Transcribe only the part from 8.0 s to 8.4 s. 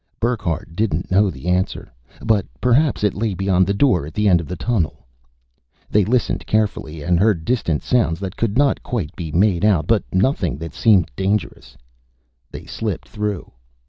that